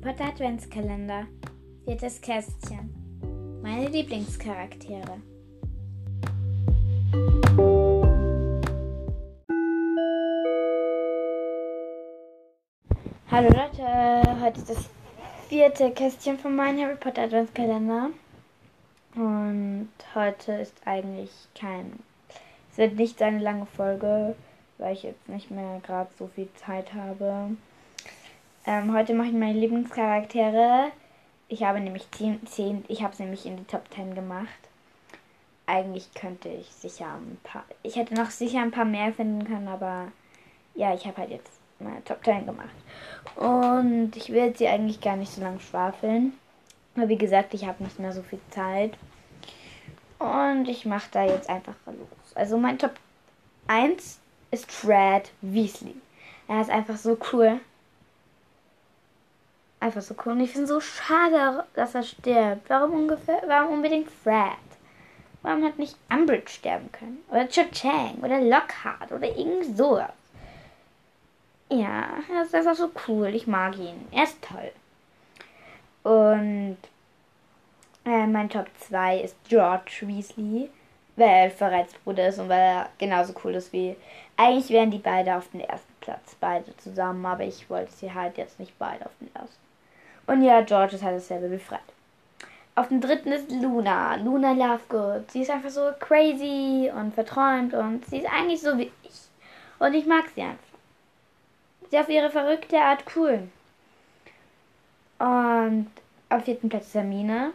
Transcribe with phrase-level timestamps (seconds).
[0.00, 1.26] Potter Adventskalender.
[1.84, 3.60] Viertes Kästchen.
[3.62, 5.20] Meine Lieblingscharaktere.
[13.28, 14.88] Hallo Leute, heute ist das
[15.48, 18.10] vierte Kästchen von meinem Harry Potter Adventskalender.
[19.16, 21.98] Und heute ist eigentlich kein.
[22.70, 24.36] Es wird nicht eine lange Folge,
[24.78, 27.56] weil ich jetzt nicht mehr gerade so viel Zeit habe.
[28.66, 30.90] Ähm, heute mache ich meine Lieblingscharaktere.
[31.48, 34.48] Ich habe nämlich 10, 10 ich habe es nämlich in die Top 10 gemacht.
[35.66, 39.68] Eigentlich könnte ich sicher ein paar, ich hätte noch sicher ein paar mehr finden können,
[39.68, 40.08] aber
[40.74, 42.68] ja, ich habe halt jetzt meine Top 10 gemacht.
[43.36, 46.32] Und ich will sie eigentlich gar nicht so lange schwafeln.
[46.96, 48.98] Aber wie gesagt, ich habe nicht mehr so viel Zeit.
[50.18, 52.34] Und ich mache da jetzt einfach los.
[52.34, 52.94] Also mein Top
[53.68, 54.18] 1
[54.50, 55.94] ist Fred Weasley.
[56.48, 57.60] Er ist einfach so cool
[59.88, 60.32] einfach so cool.
[60.32, 62.68] Und ich finde so schade, dass er stirbt.
[62.68, 64.52] Warum ungefähr, warum unbedingt Fred?
[65.42, 67.24] Warum hat nicht Umbridge sterben können?
[67.30, 70.12] Oder Cho Chang oder Lockhart oder irgend sowas.
[71.70, 73.28] Ja, er ist einfach so cool.
[73.34, 74.06] Ich mag ihn.
[74.10, 74.72] Er ist toll.
[76.02, 76.78] Und
[78.04, 80.70] äh, mein Top 2 ist George Weasley,
[81.16, 83.96] weil er Ferrets Bruder ist und weil er genauso cool ist wie.
[84.36, 88.38] Eigentlich wären die beide auf den ersten Platz, beide zusammen, aber ich wollte sie halt
[88.38, 89.67] jetzt nicht beide auf den ersten.
[90.28, 91.80] Und ja, George ist halt dasselbe Fred.
[92.74, 94.16] Auf dem dritten ist Luna.
[94.16, 95.30] Luna Lovegood.
[95.30, 99.20] Sie ist einfach so crazy und verträumt und sie ist eigentlich so wie ich.
[99.78, 100.58] Und ich mag sie einfach.
[101.90, 103.48] Sie ist auf ihre verrückte Art cool.
[105.18, 105.90] Und
[106.28, 107.52] auf vierten Platz ist Hermine,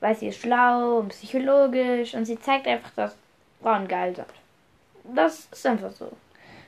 [0.00, 3.16] weil sie ist schlau und psychologisch und sie zeigt einfach, dass
[3.62, 4.26] Frauen geil sind.
[5.14, 6.10] Das ist einfach so.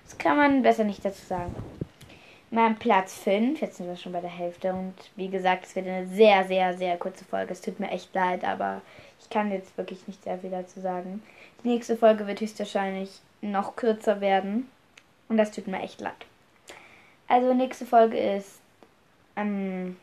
[0.05, 1.55] Das kann man besser nicht dazu sagen.
[2.53, 5.87] Mein Platz 5, jetzt sind wir schon bei der Hälfte und wie gesagt, es wird
[5.87, 7.53] eine sehr, sehr, sehr kurze Folge.
[7.53, 8.83] Es tut mir echt leid, aber
[9.21, 11.23] ich kann jetzt wirklich nicht sehr viel dazu sagen.
[11.63, 14.69] Die nächste Folge wird höchstwahrscheinlich noch kürzer werden
[15.29, 16.27] und das tut mir echt leid.
[17.29, 18.59] Also nächste Folge ist,
[19.37, 19.97] ähm,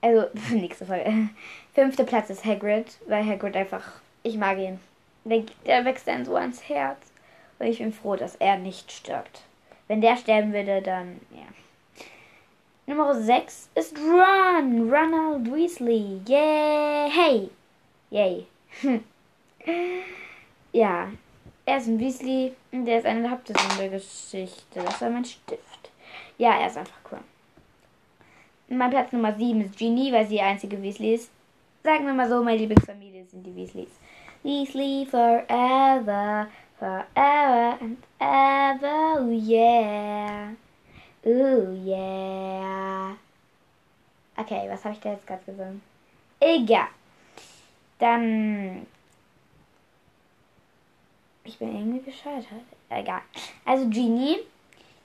[0.00, 1.28] also nächste Folge.
[1.72, 4.80] Fünfter Platz ist Hagrid, weil Hagrid einfach, ich mag ihn.
[5.24, 6.98] Der, der wächst dann so ans Herz
[7.60, 9.42] und ich bin froh, dass er nicht stirbt.
[9.92, 11.44] Wenn der sterben würde, dann ja.
[12.86, 14.90] Nummer 6 ist Ron.
[14.90, 16.22] Ronald Weasley.
[16.26, 17.10] Yay.
[17.10, 17.50] Hey.
[18.08, 18.46] Yay.
[20.72, 21.10] ja.
[21.66, 24.80] Er ist ein Weasley und der ist eine der Hauptperson der Geschichte.
[24.82, 25.90] Das war mein Stift.
[26.38, 27.20] Ja, er ist einfach cool.
[28.68, 31.30] Mein Platz Nummer 7 ist Ginny, weil sie die einzige Weasley ist.
[31.84, 33.90] Sagen wir mal so, meine Lieblingsfamilie sind die Weasleys.
[34.42, 36.46] Weasley forever
[39.32, 40.52] yeah.
[41.24, 43.16] Oh yeah.
[44.36, 45.82] Okay, was habe ich da jetzt gerade gesungen?
[46.40, 46.88] Egal.
[47.98, 48.86] Dann.
[51.44, 52.64] Ich bin irgendwie gescheitert.
[52.88, 53.22] Egal.
[53.64, 54.38] Also Genie.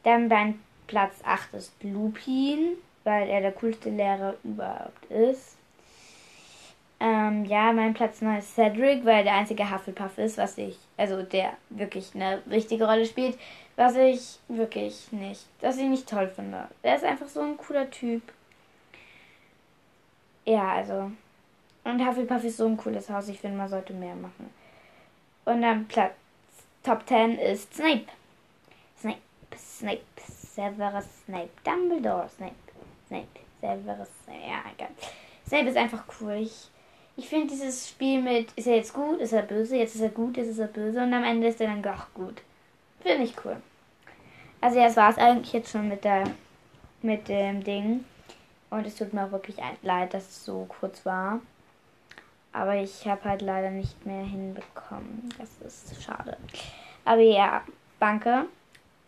[0.03, 5.56] Dann beim Platz 8 ist Lupin, weil er der coolste Lehrer überhaupt ist.
[6.99, 11.21] Ähm, ja, mein Platz 9 ist Cedric, weil der einzige Hufflepuff ist, was ich, also
[11.21, 13.37] der wirklich eine richtige Rolle spielt,
[13.75, 16.67] was ich wirklich nicht, was ich nicht toll finde.
[16.81, 18.23] Er ist einfach so ein cooler Typ.
[20.45, 21.11] Ja, also.
[21.83, 24.49] Und Hufflepuff ist so ein cooles Haus, ich finde, man sollte mehr machen.
[25.45, 26.13] Und dann Platz
[26.83, 28.05] Top 10 ist Snape.
[28.97, 29.19] Snape,
[29.57, 32.55] Snape, Severus Snape, Dumbledore, Snape,
[33.07, 33.27] Snape,
[33.59, 34.89] Severus, ja, egal.
[35.45, 36.35] Snape ist einfach cool.
[36.43, 36.69] Ich,
[37.17, 40.09] ich finde dieses Spiel mit, ist er jetzt gut, ist er böse, jetzt ist er
[40.09, 42.41] gut, jetzt ist er böse und am Ende ist er dann doch gut.
[43.01, 43.57] Finde ich cool.
[44.61, 46.25] Also ja, das war es eigentlich jetzt schon mit der,
[47.01, 48.05] mit dem Ding.
[48.69, 51.39] Und es tut mir auch wirklich leid, dass es so kurz war.
[52.53, 55.33] Aber ich habe halt leider nicht mehr hinbekommen.
[55.37, 56.37] Das ist schade.
[57.05, 57.63] Aber ja,
[57.99, 58.45] danke.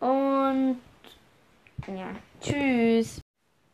[0.00, 0.80] Und
[1.86, 2.10] ja,
[2.40, 3.19] tschüss.